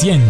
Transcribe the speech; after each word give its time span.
En 0.00 0.22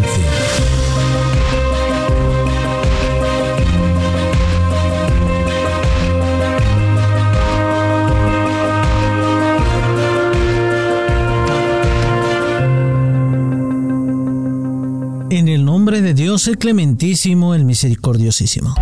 el 15.49 15.65
nombre 15.67 16.01
de 16.01 16.15
Dios 16.15 16.49
el 16.49 16.57
clementísimo, 16.57 17.55
el 17.55 17.67
misericordiosísimo. 17.67 18.75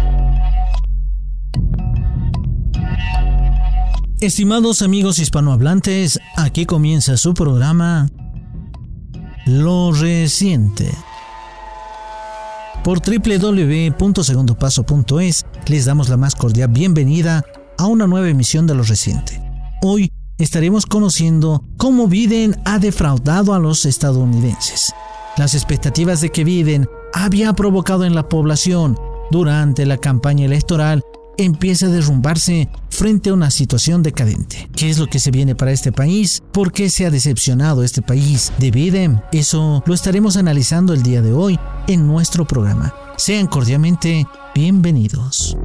Estimados 4.21 4.82
amigos 4.82 5.18
hispanohablantes, 5.18 6.21
aquí 6.36 6.64
comienza 6.64 7.16
su 7.16 7.34
programa 7.34 8.08
Lo 9.46 9.93
Reciente. 9.93 10.91
Por 12.82 13.00
www.segundopaso.es 13.00 15.46
les 15.69 15.85
damos 15.85 16.09
la 16.09 16.17
más 16.17 16.35
cordial 16.35 16.71
bienvenida 16.71 17.45
a 17.79 17.86
una 17.86 18.09
nueva 18.09 18.29
emisión 18.29 18.67
de 18.67 18.75
Lo 18.75 18.82
Reciente. 18.82 19.41
Hoy 19.82 20.11
estaremos 20.39 20.86
conociendo 20.86 21.63
cómo 21.77 22.09
Biden 22.09 22.61
ha 22.64 22.81
defraudado 22.81 23.55
a 23.55 23.61
los 23.61 23.86
estadounidenses. 23.86 24.93
Las 25.36 25.55
expectativas 25.55 26.21
de 26.21 26.31
que 26.31 26.43
Biden 26.43 26.89
había 27.14 27.53
provocado 27.53 28.05
en 28.05 28.17
la 28.17 28.29
población 28.29 28.99
durante 29.31 29.86
la 29.86 29.99
campaña 29.99 30.47
electoral 30.47 31.05
empieza 31.39 31.86
a 31.86 31.91
derrumbarse 31.91 32.69
frente 32.97 33.28
a 33.28 33.34
una 33.34 33.50
situación 33.50 34.02
decadente. 34.02 34.70
¿Qué 34.75 34.89
es 34.89 34.98
lo 34.98 35.06
que 35.06 35.19
se 35.19 35.30
viene 35.30 35.55
para 35.55 35.70
este 35.70 35.92
país? 35.92 36.42
¿Por 36.50 36.72
qué 36.72 36.89
se 36.89 37.05
ha 37.05 37.11
decepcionado 37.11 37.83
este 37.83 38.00
país 38.00 38.53
de 38.58 38.70
Biden? 38.70 39.20
Eso 39.33 39.83
lo 39.86 39.94
estaremos 39.94 40.38
analizando 40.38 40.94
el 40.94 41.03
día 41.03 41.20
de 41.20 41.33
hoy 41.33 41.58
en 41.88 42.06
nuestro 42.06 42.47
programa. 42.47 42.94
Sean 43.19 43.48
cordialmente 43.48 44.27
bienvenidos. 44.55 45.58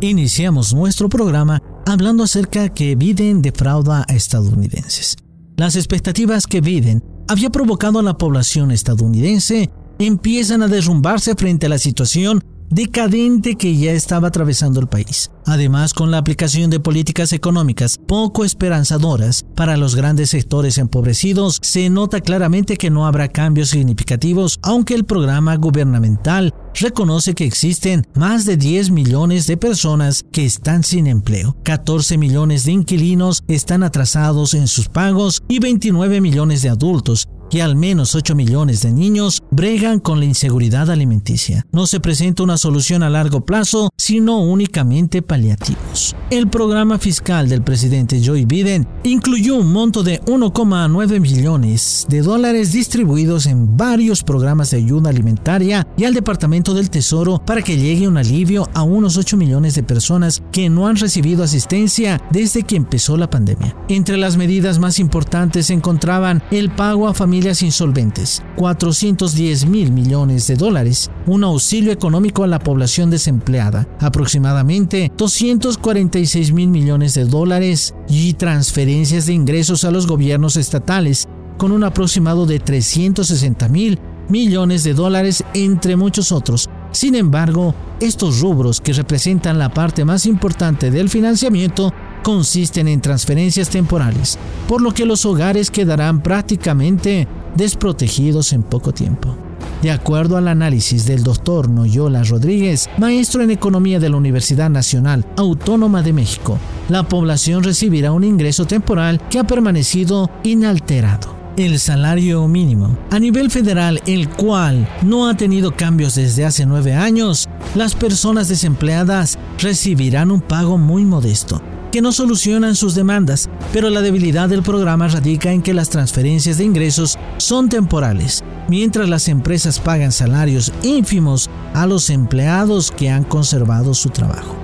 Iniciamos 0.00 0.74
nuestro 0.74 1.08
programa 1.08 1.62
hablando 1.86 2.24
acerca 2.24 2.68
que 2.68 2.96
Biden 2.96 3.42
defrauda 3.42 4.04
a 4.08 4.14
estadounidenses. 4.14 5.16
Las 5.56 5.76
expectativas 5.76 6.46
que 6.48 6.60
Biden 6.60 7.02
había 7.28 7.50
provocado 7.50 7.98
a 7.98 8.02
la 8.02 8.16
población 8.16 8.70
estadounidense 8.70 9.70
empiezan 9.98 10.62
a 10.62 10.68
derrumbarse 10.68 11.34
frente 11.34 11.66
a 11.66 11.70
la 11.70 11.78
situación 11.78 12.42
decadente 12.70 13.56
que 13.56 13.76
ya 13.76 13.92
estaba 13.92 14.28
atravesando 14.28 14.80
el 14.80 14.88
país. 14.88 15.30
Además, 15.46 15.94
con 15.94 16.10
la 16.10 16.18
aplicación 16.18 16.70
de 16.70 16.80
políticas 16.80 17.32
económicas 17.32 17.98
poco 18.06 18.44
esperanzadoras 18.44 19.46
para 19.56 19.76
los 19.76 19.94
grandes 19.94 20.30
sectores 20.30 20.76
empobrecidos, 20.78 21.58
se 21.62 21.88
nota 21.88 22.20
claramente 22.20 22.76
que 22.76 22.90
no 22.90 23.06
habrá 23.06 23.28
cambios 23.28 23.70
significativos, 23.70 24.58
aunque 24.62 24.94
el 24.94 25.04
programa 25.04 25.56
gubernamental 25.56 26.54
reconoce 26.74 27.34
que 27.34 27.46
existen 27.46 28.06
más 28.14 28.44
de 28.44 28.56
10 28.56 28.90
millones 28.90 29.46
de 29.46 29.56
personas 29.56 30.24
que 30.30 30.44
están 30.44 30.84
sin 30.84 31.06
empleo, 31.06 31.56
14 31.64 32.18
millones 32.18 32.64
de 32.64 32.72
inquilinos 32.72 33.42
están 33.48 33.82
atrasados 33.82 34.52
en 34.54 34.68
sus 34.68 34.88
pagos 34.88 35.42
y 35.48 35.58
29 35.58 36.20
millones 36.20 36.62
de 36.62 36.68
adultos 36.68 37.28
que 37.50 37.62
al 37.62 37.76
menos 37.76 38.14
8 38.14 38.34
millones 38.34 38.82
de 38.82 38.92
niños 38.92 39.42
bregan 39.50 40.00
con 40.00 40.18
la 40.18 40.26
inseguridad 40.26 40.90
alimenticia. 40.90 41.66
No 41.72 41.86
se 41.86 42.00
presenta 42.00 42.42
una 42.42 42.58
solución 42.58 43.02
a 43.02 43.10
largo 43.10 43.44
plazo, 43.44 43.90
sino 43.96 44.40
únicamente 44.42 45.22
paliativos. 45.22 46.14
El 46.30 46.48
programa 46.48 46.98
fiscal 46.98 47.48
del 47.48 47.62
presidente 47.62 48.20
Joe 48.24 48.44
Biden 48.44 48.86
incluyó 49.04 49.56
un 49.56 49.72
monto 49.72 50.02
de 50.02 50.20
1,9 50.22 51.20
millones 51.20 52.06
de 52.08 52.22
dólares 52.22 52.72
distribuidos 52.72 53.46
en 53.46 53.76
varios 53.76 54.22
programas 54.22 54.70
de 54.70 54.78
ayuda 54.78 55.10
alimentaria 55.10 55.86
y 55.96 56.04
al 56.04 56.14
Departamento 56.14 56.74
del 56.74 56.90
Tesoro 56.90 57.42
para 57.44 57.62
que 57.62 57.76
llegue 57.78 58.08
un 58.08 58.18
alivio 58.18 58.68
a 58.74 58.82
unos 58.82 59.16
8 59.16 59.36
millones 59.36 59.74
de 59.74 59.82
personas 59.82 60.42
que 60.52 60.68
no 60.68 60.86
han 60.86 60.96
recibido 60.96 61.44
asistencia 61.44 62.20
desde 62.30 62.62
que 62.62 62.76
empezó 62.76 63.16
la 63.16 63.30
pandemia. 63.30 63.76
Entre 63.88 64.16
las 64.16 64.36
medidas 64.36 64.78
más 64.78 64.98
importantes 64.98 65.66
se 65.66 65.74
encontraban 65.74 66.42
el 66.50 66.70
pago 66.70 67.08
a 67.08 67.14
familias 67.14 67.37
insolventes, 67.62 68.42
410 68.56 69.66
mil 69.66 69.92
millones 69.92 70.46
de 70.46 70.56
dólares, 70.56 71.10
un 71.26 71.44
auxilio 71.44 71.92
económico 71.92 72.44
a 72.44 72.46
la 72.46 72.58
población 72.58 73.10
desempleada, 73.10 73.88
aproximadamente 74.00 75.12
246 75.16 76.52
mil 76.52 76.68
millones 76.68 77.14
de 77.14 77.24
dólares. 77.24 77.94
Y 78.08 78.34
transferencias 78.34 79.26
de 79.26 79.34
ingresos 79.34 79.84
a 79.84 79.90
los 79.90 80.06
gobiernos 80.06 80.56
estatales, 80.56 81.28
con 81.56 81.72
un 81.72 81.84
aproximado 81.84 82.46
de 82.46 82.58
360 82.58 83.68
mil 83.68 83.98
millones 84.28 84.84
de 84.84 84.94
dólares, 84.94 85.44
entre 85.54 85.96
muchos 85.96 86.32
otros. 86.32 86.68
Sin 86.92 87.14
embargo, 87.14 87.74
estos 88.00 88.40
rubros 88.40 88.80
que 88.80 88.92
representan 88.92 89.58
la 89.58 89.68
parte 89.68 90.04
más 90.04 90.26
importante 90.26 90.90
del 90.90 91.08
financiamiento 91.08 91.92
consisten 92.22 92.88
en 92.88 93.00
transferencias 93.00 93.68
temporales, 93.68 94.38
por 94.66 94.82
lo 94.82 94.92
que 94.92 95.06
los 95.06 95.24
hogares 95.24 95.70
quedarán 95.70 96.22
prácticamente 96.22 97.26
desprotegidos 97.54 98.52
en 98.52 98.62
poco 98.62 98.92
tiempo. 98.92 99.36
De 99.82 99.92
acuerdo 99.92 100.36
al 100.36 100.48
análisis 100.48 101.06
del 101.06 101.22
doctor 101.22 101.68
Noyola 101.68 102.24
Rodríguez, 102.24 102.88
maestro 102.98 103.42
en 103.42 103.52
economía 103.52 104.00
de 104.00 104.08
la 104.08 104.16
Universidad 104.16 104.70
Nacional 104.70 105.24
Autónoma 105.36 106.02
de 106.02 106.12
México, 106.12 106.58
la 106.88 107.08
población 107.08 107.62
recibirá 107.62 108.10
un 108.10 108.24
ingreso 108.24 108.64
temporal 108.64 109.20
que 109.30 109.38
ha 109.38 109.44
permanecido 109.44 110.30
inalterado 110.42 111.38
el 111.56 111.80
salario 111.80 112.46
mínimo. 112.46 112.96
A 113.10 113.18
nivel 113.18 113.50
federal, 113.50 114.00
el 114.06 114.28
cual 114.28 114.88
no 115.02 115.28
ha 115.28 115.36
tenido 115.36 115.72
cambios 115.72 116.14
desde 116.14 116.44
hace 116.44 116.66
nueve 116.66 116.94
años, 116.94 117.48
las 117.74 117.94
personas 117.94 118.48
desempleadas 118.48 119.38
recibirán 119.58 120.30
un 120.30 120.40
pago 120.40 120.78
muy 120.78 121.04
modesto 121.04 121.60
que 121.90 122.02
no 122.02 122.12
solucionan 122.12 122.74
sus 122.74 122.94
demandas, 122.94 123.48
pero 123.72 123.90
la 123.90 124.02
debilidad 124.02 124.48
del 124.48 124.62
programa 124.62 125.08
radica 125.08 125.52
en 125.52 125.62
que 125.62 125.74
las 125.74 125.90
transferencias 125.90 126.58
de 126.58 126.64
ingresos 126.64 127.18
son 127.38 127.68
temporales, 127.68 128.44
mientras 128.68 129.08
las 129.08 129.28
empresas 129.28 129.80
pagan 129.80 130.12
salarios 130.12 130.72
ínfimos 130.82 131.48
a 131.74 131.86
los 131.86 132.10
empleados 132.10 132.90
que 132.90 133.10
han 133.10 133.24
conservado 133.24 133.94
su 133.94 134.10
trabajo. 134.10 134.56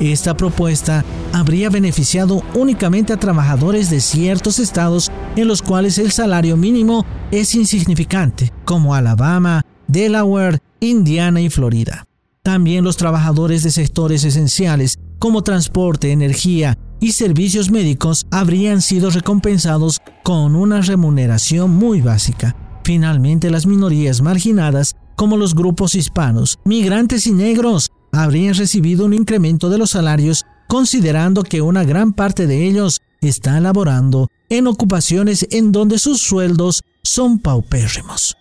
Esta 0.00 0.34
propuesta 0.34 1.04
habría 1.32 1.68
beneficiado 1.68 2.42
únicamente 2.54 3.12
a 3.12 3.18
trabajadores 3.18 3.90
de 3.90 4.00
ciertos 4.00 4.58
estados 4.58 5.10
en 5.36 5.46
los 5.46 5.60
cuales 5.60 5.98
el 5.98 6.10
salario 6.10 6.56
mínimo 6.56 7.04
es 7.30 7.54
insignificante, 7.54 8.50
como 8.64 8.94
Alabama, 8.94 9.62
Delaware, 9.88 10.58
Indiana 10.80 11.42
y 11.42 11.50
Florida. 11.50 12.06
También 12.42 12.84
los 12.84 12.96
trabajadores 12.96 13.62
de 13.62 13.70
sectores 13.70 14.24
esenciales 14.24 14.98
como 15.20 15.42
transporte, 15.42 16.10
energía 16.10 16.76
y 16.98 17.12
servicios 17.12 17.70
médicos 17.70 18.26
habrían 18.30 18.82
sido 18.82 19.10
recompensados 19.10 20.00
con 20.24 20.56
una 20.56 20.80
remuneración 20.80 21.70
muy 21.70 22.00
básica. 22.00 22.56
Finalmente, 22.82 23.50
las 23.50 23.66
minorías 23.66 24.22
marginadas, 24.22 24.96
como 25.16 25.36
los 25.36 25.54
grupos 25.54 25.94
hispanos, 25.94 26.58
migrantes 26.64 27.26
y 27.26 27.32
negros, 27.32 27.90
habrían 28.12 28.54
recibido 28.54 29.04
un 29.04 29.14
incremento 29.14 29.68
de 29.68 29.78
los 29.78 29.90
salarios 29.90 30.46
considerando 30.66 31.42
que 31.42 31.60
una 31.60 31.84
gran 31.84 32.14
parte 32.14 32.46
de 32.46 32.66
ellos 32.66 33.00
está 33.20 33.60
laborando 33.60 34.28
en 34.48 34.66
ocupaciones 34.66 35.46
en 35.50 35.70
donde 35.70 35.98
sus 35.98 36.22
sueldos 36.22 36.82
son 37.02 37.38
paupérrimos. 37.38 38.36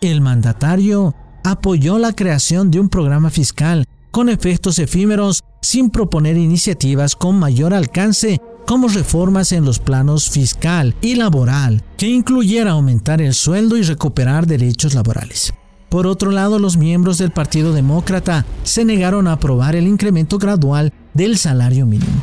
El 0.00 0.22
mandatario 0.22 1.14
apoyó 1.44 1.98
la 1.98 2.14
creación 2.14 2.70
de 2.70 2.80
un 2.80 2.88
programa 2.88 3.30
fiscal 3.30 3.84
con 4.12 4.28
efectos 4.28 4.78
efímeros 4.78 5.42
sin 5.62 5.90
proponer 5.90 6.36
iniciativas 6.36 7.16
con 7.16 7.38
mayor 7.38 7.74
alcance 7.74 8.40
como 8.66 8.86
reformas 8.86 9.50
en 9.50 9.64
los 9.64 9.80
planos 9.80 10.30
fiscal 10.30 10.94
y 11.00 11.16
laboral 11.16 11.82
que 11.96 12.08
incluyera 12.08 12.72
aumentar 12.72 13.20
el 13.20 13.34
sueldo 13.34 13.76
y 13.76 13.82
recuperar 13.82 14.46
derechos 14.46 14.94
laborales. 14.94 15.52
Por 15.88 16.06
otro 16.06 16.30
lado, 16.30 16.58
los 16.58 16.76
miembros 16.76 17.18
del 17.18 17.32
Partido 17.32 17.72
Demócrata 17.72 18.46
se 18.62 18.84
negaron 18.84 19.26
a 19.26 19.32
aprobar 19.32 19.74
el 19.74 19.86
incremento 19.86 20.38
gradual 20.38 20.92
del 21.14 21.36
salario 21.38 21.86
mínimo. 21.86 22.22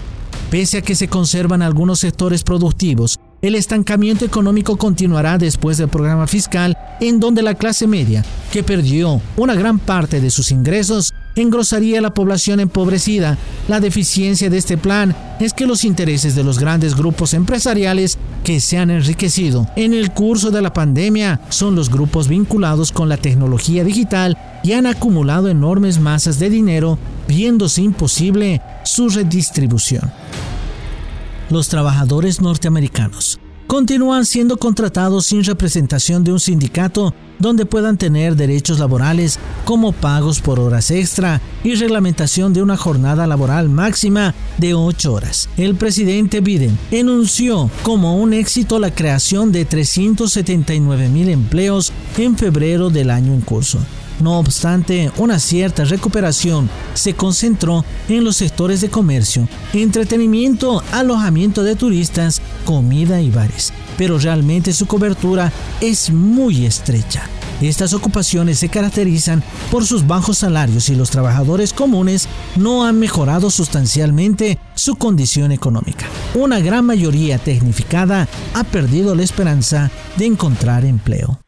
Pese 0.50 0.78
a 0.78 0.82
que 0.82 0.96
se 0.96 1.08
conservan 1.08 1.62
algunos 1.62 2.00
sectores 2.00 2.44
productivos 2.44 3.20
el 3.42 3.56
estancamiento 3.56 4.26
económico 4.26 4.76
continuará 4.76 5.38
después 5.38 5.78
del 5.78 5.88
programa 5.88 6.28
fiscal 6.28 6.78
en 7.00 7.22
donde 7.22 7.42
la 7.42 7.56
clase 7.56 7.88
media, 7.88 8.26
que 8.52 8.64
perdió 8.64 9.22
una 9.38 9.56
gran 9.56 9.80
parte 9.80 10.20
de 10.20 10.30
sus 10.30 10.52
ingresos, 10.52 11.14
engrosaría 11.42 12.02
la 12.02 12.14
población 12.14 12.60
empobrecida. 12.60 13.38
La 13.68 13.80
deficiencia 13.80 14.50
de 14.50 14.58
este 14.58 14.78
plan 14.78 15.16
es 15.40 15.54
que 15.54 15.66
los 15.66 15.84
intereses 15.84 16.36
de 16.36 16.44
los 16.44 16.60
grandes 16.60 16.96
grupos 16.96 17.34
empresariales 17.34 18.18
que 18.44 18.60
se 18.60 18.78
han 18.78 18.90
enriquecido 18.90 19.68
en 19.76 19.94
el 19.94 20.12
curso 20.12 20.52
de 20.52 20.62
la 20.62 20.74
pandemia 20.74 21.42
son 21.50 21.76
los 21.76 21.90
grupos 21.90 22.28
vinculados 22.28 22.92
con 22.92 23.10
la 23.10 23.18
tecnología 23.18 23.84
digital 23.84 24.38
y 24.64 24.74
han 24.74 24.86
acumulado 24.86 25.50
enormes 25.50 26.00
masas 26.00 26.40
de 26.40 26.50
dinero, 26.50 26.98
viéndose 27.28 27.82
imposible 27.82 28.62
su 28.84 29.10
redistribución 29.10 30.12
los 31.50 31.68
trabajadores 31.68 32.42
norteamericanos 32.42 33.40
continúan 33.70 34.26
siendo 34.26 34.58
contratados 34.58 35.28
sin 35.28 35.44
representación 35.44 36.24
de 36.24 36.32
un 36.32 36.40
sindicato 36.40 37.14
donde 37.38 37.68
puedan 37.68 38.00
tener 38.00 38.36
derechos 38.36 38.80
laborales 38.80 39.38
como 39.64 39.92
pagos 39.92 40.42
por 40.42 40.60
horas 40.60 40.90
extra 40.90 41.40
y 41.64 41.76
reglamentación 41.76 42.52
de 42.52 42.64
una 42.64 42.78
jornada 42.78 43.28
laboral 43.28 43.70
máxima 43.70 44.34
de 44.58 44.74
8 44.74 45.14
horas. 45.14 45.50
El 45.56 45.76
presidente 45.76 46.42
Biden 46.42 46.80
enunció 46.90 47.70
como 47.84 48.18
un 48.18 48.34
éxito 48.34 48.80
la 48.80 48.90
creación 48.90 49.52
de 49.52 49.66
379 49.66 51.08
mil 51.08 51.30
empleos 51.30 51.94
en 52.18 52.38
febrero 52.38 52.90
del 52.90 53.12
año 53.12 53.36
en 53.36 53.42
curso. 53.42 53.78
No 54.20 54.38
obstante, 54.38 55.12
una 55.18 55.40
cierta 55.40 55.86
recuperación 55.86 56.70
se 56.94 57.14
concentró 57.14 57.86
en 58.10 58.24
los 58.26 58.36
sectores 58.36 58.82
de 58.82 58.90
comercio, 58.90 59.48
entretenimiento, 59.74 60.84
alojamiento 60.92 61.64
de 61.64 61.76
turistas, 61.76 62.42
comida 62.66 63.22
y 63.22 63.30
bares, 63.30 63.72
pero 63.98 64.18
realmente 64.20 64.74
su 64.74 64.88
cobertura 64.88 65.54
es 65.80 66.12
muy 66.12 66.66
estrecha. 66.66 67.24
Estas 67.62 67.94
ocupaciones 67.94 68.60
se 68.60 68.70
caracterizan 68.70 69.44
por 69.70 69.86
sus 69.86 70.08
bajos 70.08 70.40
salarios 70.40 70.90
y 70.90 70.96
los 70.96 71.10
trabajadores 71.10 71.74
comunes 71.74 72.28
no 72.56 72.86
han 72.86 73.00
mejorado 73.00 73.50
sustancialmente 73.50 74.58
su 74.76 74.96
condición 74.96 75.52
económica. 75.52 76.06
Una 76.36 76.60
gran 76.60 76.86
mayoría 76.86 77.38
tecnificada 77.38 78.28
ha 78.54 78.64
perdido 78.64 79.14
la 79.14 79.24
esperanza 79.24 79.92
de 80.18 80.26
encontrar 80.26 80.86
empleo. 80.86 81.40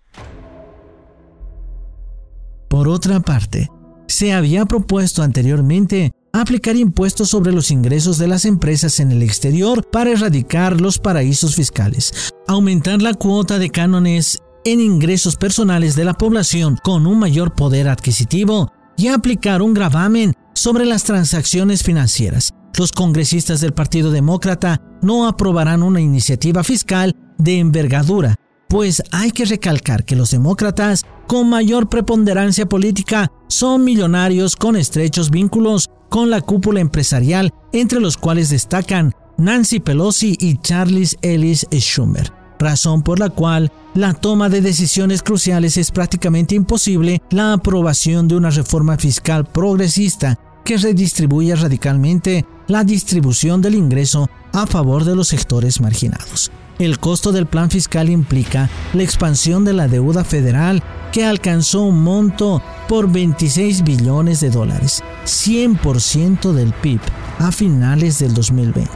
Por 2.71 2.87
otra 2.87 3.19
parte, 3.19 3.69
se 4.07 4.31
había 4.31 4.65
propuesto 4.65 5.23
anteriormente 5.23 6.13
aplicar 6.31 6.77
impuestos 6.77 7.27
sobre 7.29 7.51
los 7.51 7.69
ingresos 7.69 8.17
de 8.17 8.29
las 8.29 8.45
empresas 8.45 9.01
en 9.01 9.11
el 9.11 9.23
exterior 9.23 9.85
para 9.91 10.11
erradicar 10.11 10.79
los 10.79 10.97
paraísos 10.97 11.55
fiscales, 11.55 12.31
aumentar 12.47 13.01
la 13.01 13.13
cuota 13.13 13.59
de 13.59 13.69
cánones 13.69 14.39
en 14.63 14.79
ingresos 14.79 15.35
personales 15.35 15.97
de 15.97 16.05
la 16.05 16.13
población 16.13 16.77
con 16.81 17.07
un 17.07 17.19
mayor 17.19 17.55
poder 17.55 17.89
adquisitivo 17.89 18.71
y 18.95 19.09
aplicar 19.09 19.61
un 19.61 19.73
gravamen 19.73 20.33
sobre 20.53 20.85
las 20.85 21.03
transacciones 21.03 21.83
financieras. 21.83 22.53
Los 22.77 22.93
congresistas 22.93 23.59
del 23.59 23.73
Partido 23.73 24.11
Demócrata 24.11 24.79
no 25.01 25.27
aprobarán 25.27 25.83
una 25.83 25.99
iniciativa 25.99 26.63
fiscal 26.63 27.17
de 27.37 27.59
envergadura 27.59 28.37
pues 28.71 29.03
hay 29.11 29.31
que 29.31 29.43
recalcar 29.43 30.05
que 30.05 30.15
los 30.15 30.31
demócratas 30.31 31.05
con 31.27 31.49
mayor 31.49 31.89
preponderancia 31.89 32.65
política 32.65 33.29
son 33.49 33.83
millonarios 33.83 34.55
con 34.55 34.77
estrechos 34.77 35.29
vínculos 35.29 35.89
con 36.07 36.29
la 36.29 36.39
cúpula 36.39 36.79
empresarial, 36.79 37.53
entre 37.73 37.99
los 37.99 38.15
cuales 38.15 38.49
destacan 38.49 39.13
Nancy 39.37 39.81
Pelosi 39.81 40.37
y 40.39 40.55
Charles 40.59 41.17
Ellis 41.21 41.67
Schumer, 41.69 42.31
razón 42.59 43.03
por 43.03 43.19
la 43.19 43.29
cual 43.29 43.73
la 43.93 44.13
toma 44.13 44.47
de 44.47 44.61
decisiones 44.61 45.21
cruciales 45.21 45.75
es 45.75 45.91
prácticamente 45.91 46.55
imposible 46.55 47.21
la 47.29 47.51
aprobación 47.51 48.29
de 48.29 48.37
una 48.37 48.51
reforma 48.51 48.95
fiscal 48.95 49.43
progresista 49.43 50.39
que 50.63 50.77
redistribuya 50.77 51.57
radicalmente 51.57 52.45
la 52.69 52.85
distribución 52.85 53.61
del 53.61 53.75
ingreso 53.75 54.29
a 54.53 54.65
favor 54.65 55.03
de 55.03 55.17
los 55.17 55.27
sectores 55.27 55.81
marginados. 55.81 56.51
El 56.81 56.97
costo 56.97 57.31
del 57.31 57.45
plan 57.45 57.69
fiscal 57.69 58.09
implica 58.09 58.67
la 58.93 59.03
expansión 59.03 59.63
de 59.63 59.71
la 59.71 59.87
deuda 59.87 60.23
federal 60.23 60.81
que 61.11 61.23
alcanzó 61.23 61.83
un 61.83 62.01
monto 62.01 62.59
por 62.89 63.07
26 63.07 63.83
billones 63.83 64.39
de 64.39 64.49
dólares, 64.49 65.03
100% 65.25 66.53
del 66.53 66.73
PIB, 66.73 66.99
a 67.37 67.51
finales 67.51 68.17
del 68.17 68.33
2020. 68.33 68.89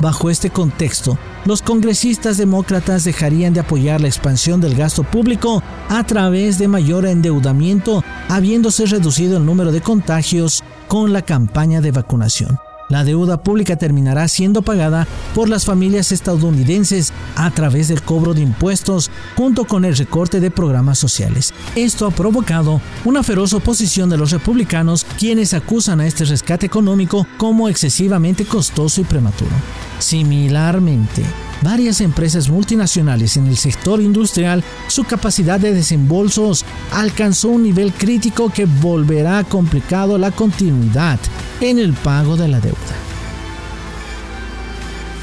Bajo 0.00 0.30
este 0.30 0.50
contexto, 0.50 1.16
los 1.44 1.62
congresistas 1.62 2.38
demócratas 2.38 3.04
dejarían 3.04 3.54
de 3.54 3.60
apoyar 3.60 4.00
la 4.00 4.08
expansión 4.08 4.60
del 4.60 4.74
gasto 4.74 5.04
público 5.04 5.62
a 5.88 6.02
través 6.02 6.58
de 6.58 6.66
mayor 6.66 7.06
endeudamiento, 7.06 8.02
habiéndose 8.28 8.84
reducido 8.86 9.36
el 9.36 9.46
número 9.46 9.70
de 9.70 9.80
contagios 9.80 10.64
con 10.88 11.12
la 11.12 11.22
campaña 11.22 11.80
de 11.80 11.92
vacunación. 11.92 12.58
La 12.88 13.04
deuda 13.04 13.42
pública 13.42 13.76
terminará 13.76 14.26
siendo 14.28 14.62
pagada 14.62 15.06
por 15.34 15.48
las 15.48 15.66
familias 15.66 16.10
estadounidenses 16.10 17.12
a 17.36 17.50
través 17.50 17.88
del 17.88 18.02
cobro 18.02 18.32
de 18.32 18.40
impuestos 18.40 19.10
junto 19.36 19.66
con 19.66 19.84
el 19.84 19.96
recorte 19.96 20.40
de 20.40 20.50
programas 20.50 20.98
sociales. 20.98 21.52
Esto 21.76 22.06
ha 22.06 22.10
provocado 22.10 22.80
una 23.04 23.22
feroz 23.22 23.52
oposición 23.52 24.08
de 24.08 24.16
los 24.16 24.30
republicanos 24.30 25.04
quienes 25.18 25.52
acusan 25.52 26.00
a 26.00 26.06
este 26.06 26.24
rescate 26.24 26.66
económico 26.66 27.26
como 27.36 27.68
excesivamente 27.68 28.46
costoso 28.46 29.02
y 29.02 29.04
prematuro. 29.04 29.52
Similarmente, 29.98 31.24
varias 31.62 32.00
empresas 32.00 32.48
multinacionales 32.48 33.36
en 33.36 33.46
el 33.46 33.56
sector 33.56 34.00
industrial, 34.00 34.62
su 34.88 35.04
capacidad 35.04 35.60
de 35.60 35.72
desembolsos 35.72 36.64
alcanzó 36.92 37.48
un 37.48 37.62
nivel 37.62 37.92
crítico 37.92 38.50
que 38.50 38.66
volverá 38.66 39.44
complicado 39.44 40.18
la 40.18 40.30
continuidad 40.30 41.18
en 41.60 41.78
el 41.78 41.92
pago 41.92 42.36
de 42.36 42.48
la 42.48 42.60
deuda. 42.60 42.76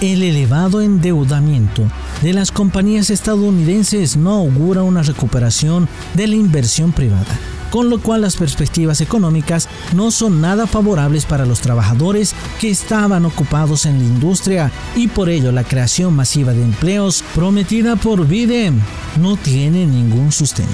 El 0.02 0.24
elevado 0.24 0.82
endeudamiento 0.82 1.84
de 2.22 2.34
las 2.34 2.52
compañías 2.52 3.10
estadounidenses 3.10 4.18
no 4.18 4.32
augura 4.34 4.84
una 4.84 5.04
recuperación 5.04 5.88
de 6.14 6.28
la 6.28 6.36
inversión 6.36 6.92
privada, 6.92 7.40
con 7.76 7.90
lo 7.90 8.00
cual 8.00 8.22
las 8.22 8.38
perspectivas 8.38 9.02
económicas 9.02 9.68
no 9.94 10.10
son 10.10 10.40
nada 10.40 10.66
favorables 10.66 11.26
para 11.26 11.46
los 11.46 11.60
trabajadores 11.60 12.34
que 12.58 12.70
estaban 12.70 13.26
ocupados 13.26 13.86
en 13.86 14.00
la 14.00 14.06
industria 14.06 14.72
y 14.96 15.10
por 15.10 15.28
ello 15.28 15.52
la 15.52 15.66
creación 15.66 16.14
masiva 16.14 16.54
de 16.54 16.64
empleos 16.64 17.22
prometida 17.36 17.98
por 17.98 18.26
Biden 18.26 18.82
no 19.20 19.36
tiene 19.36 19.86
ningún 19.86 20.32
sustento. 20.32 20.72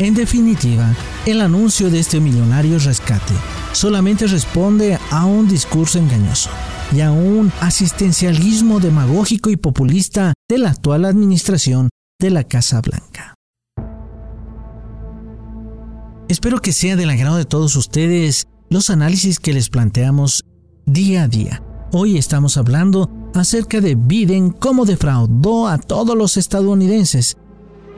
En 0.00 0.14
definitiva, 0.14 0.92
el 1.24 1.40
anuncio 1.40 1.88
de 1.88 2.00
este 2.00 2.18
millonario 2.18 2.80
rescate 2.80 3.34
solamente 3.70 4.26
responde 4.26 4.98
a 5.12 5.24
un 5.24 5.46
discurso 5.46 6.00
engañoso 6.00 6.50
y 6.92 7.00
a 7.02 7.12
un 7.12 7.52
asistencialismo 7.60 8.80
demagógico 8.80 9.50
y 9.50 9.56
populista 9.56 10.34
de 10.50 10.58
la 10.58 10.70
actual 10.70 11.04
administración 11.04 11.90
de 12.20 12.30
la 12.30 12.42
Casa 12.42 12.80
Blanca. 12.80 13.36
Espero 16.32 16.62
que 16.62 16.72
sea 16.72 16.96
del 16.96 17.10
agrado 17.10 17.36
de 17.36 17.44
todos 17.44 17.76
ustedes 17.76 18.46
los 18.70 18.88
análisis 18.88 19.38
que 19.38 19.52
les 19.52 19.68
planteamos 19.68 20.46
día 20.86 21.24
a 21.24 21.28
día. 21.28 21.62
Hoy 21.92 22.16
estamos 22.16 22.56
hablando 22.56 23.10
acerca 23.34 23.82
de 23.82 23.96
Biden 23.96 24.48
cómo 24.48 24.86
defraudó 24.86 25.68
a 25.68 25.76
todos 25.76 26.16
los 26.16 26.38
estadounidenses 26.38 27.36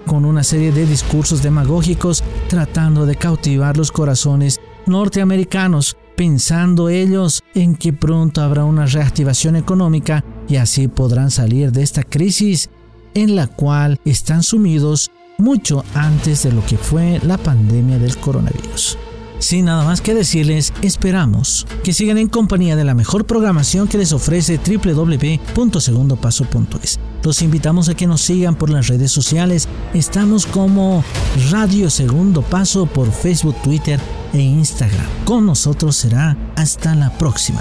con 0.05 0.25
una 0.25 0.43
serie 0.43 0.73
de 0.73 0.85
discursos 0.85 1.45
demagógicos 1.45 2.25
tratando 2.49 3.07
de 3.07 3.15
cautivar 3.15 3.77
los 3.77 3.93
corazones 3.93 4.61
norteamericanos, 4.87 5.97
pensando 6.17 6.89
ellos 6.89 7.41
en 7.55 7.77
que 7.77 7.93
pronto 7.93 8.43
habrá 8.43 8.65
una 8.65 8.87
reactivación 8.87 9.55
económica 9.55 10.25
y 10.49 10.57
así 10.57 10.89
podrán 10.89 11.31
salir 11.31 11.71
de 11.71 11.85
esta 11.85 12.03
crisis 12.03 12.69
en 13.15 13.37
la 13.37 13.47
cual 13.47 14.01
están 14.05 14.43
sumidos 14.43 15.13
mucho 15.39 15.85
antes 15.95 16.43
de 16.43 16.53
lo 16.53 16.63
que 16.65 16.77
fue 16.77 17.19
la 17.23 17.39
pandemia 17.39 17.99
del 17.99 18.19
coronavirus. 18.19 18.99
Sin 19.39 19.65
nada 19.67 19.85
más 19.85 20.01
que 20.01 20.15
decirles, 20.15 20.73
esperamos 20.81 21.67
que 21.83 21.93
sigan 21.93 22.17
en 22.19 22.29
compañía 22.29 22.77
de 22.77 22.85
la 22.85 22.95
mejor 22.95 23.27
programación 23.27 23.89
que 23.89 23.99
les 23.99 24.13
ofrece 24.13 24.59
www.segundopaso.es. 24.59 27.01
Los 27.23 27.43
invitamos 27.43 27.91
a 27.91 27.95
que 27.95 28.07
nos 28.07 28.23
sigan 28.23 28.55
por 28.55 28.71
las 28.71 28.87
redes 28.89 29.13
sociales. 29.13 29.69
Estamos 29.93 30.47
como 30.47 31.05
Radio 31.51 31.91
Segundo 31.91 32.41
Paso 32.43 32.87
por 32.87 33.13
Facebook, 33.13 33.57
Twitter 33.63 34.01
e 34.33 34.41
Instagram. 34.41 35.05
Con 35.25 35.45
nosotros 35.45 35.97
será 35.97 36.39
hasta 36.57 36.95
la 36.95 37.11
próxima. 37.19 37.61